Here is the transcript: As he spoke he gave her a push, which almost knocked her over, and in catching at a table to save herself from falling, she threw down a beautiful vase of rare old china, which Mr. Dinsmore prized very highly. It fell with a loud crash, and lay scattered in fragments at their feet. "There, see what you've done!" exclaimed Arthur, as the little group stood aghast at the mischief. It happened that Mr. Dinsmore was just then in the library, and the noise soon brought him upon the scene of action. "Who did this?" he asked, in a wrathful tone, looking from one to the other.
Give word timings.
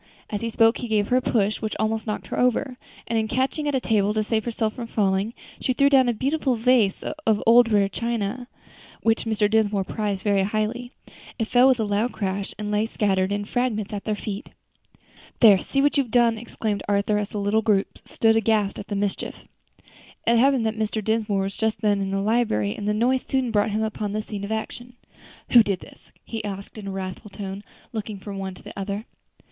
As 0.31 0.41
he 0.41 0.49
spoke 0.49 0.79
he 0.79 0.87
gave 0.87 1.09
her 1.09 1.17
a 1.17 1.21
push, 1.21 1.61
which 1.61 1.75
almost 1.79 2.07
knocked 2.07 2.25
her 2.29 2.39
over, 2.39 2.77
and 3.07 3.19
in 3.19 3.27
catching 3.27 3.67
at 3.67 3.75
a 3.75 3.79
table 3.79 4.15
to 4.15 4.23
save 4.23 4.45
herself 4.45 4.73
from 4.73 4.87
falling, 4.87 5.35
she 5.59 5.73
threw 5.73 5.91
down 5.91 6.09
a 6.09 6.13
beautiful 6.13 6.55
vase 6.55 7.03
of 7.03 7.37
rare 7.37 7.43
old 7.45 7.69
china, 7.91 8.47
which 9.03 9.25
Mr. 9.25 9.47
Dinsmore 9.47 9.83
prized 9.83 10.23
very 10.23 10.41
highly. 10.41 10.91
It 11.37 11.47
fell 11.49 11.67
with 11.67 11.79
a 11.79 11.83
loud 11.83 12.11
crash, 12.13 12.55
and 12.57 12.71
lay 12.71 12.87
scattered 12.87 13.31
in 13.31 13.45
fragments 13.45 13.93
at 13.93 14.05
their 14.05 14.15
feet. 14.15 14.49
"There, 15.39 15.59
see 15.59 15.83
what 15.83 15.99
you've 15.99 16.09
done!" 16.09 16.35
exclaimed 16.35 16.81
Arthur, 16.89 17.19
as 17.19 17.29
the 17.29 17.37
little 17.37 17.61
group 17.61 17.99
stood 18.03 18.35
aghast 18.35 18.79
at 18.79 18.87
the 18.87 18.95
mischief. 18.95 19.43
It 20.25 20.37
happened 20.39 20.65
that 20.65 20.79
Mr. 20.79 21.03
Dinsmore 21.03 21.43
was 21.43 21.55
just 21.55 21.81
then 21.81 22.01
in 22.01 22.09
the 22.09 22.21
library, 22.21 22.75
and 22.75 22.87
the 22.87 22.93
noise 22.95 23.23
soon 23.27 23.51
brought 23.51 23.69
him 23.69 23.83
upon 23.83 24.13
the 24.13 24.23
scene 24.23 24.43
of 24.43 24.51
action. 24.51 24.93
"Who 25.51 25.61
did 25.61 25.81
this?" 25.81 26.11
he 26.25 26.43
asked, 26.43 26.79
in 26.79 26.87
a 26.87 26.91
wrathful 26.91 27.29
tone, 27.29 27.63
looking 27.93 28.17
from 28.17 28.39
one 28.39 28.55
to 28.55 28.63
the 28.63 28.73
other. 28.75 29.05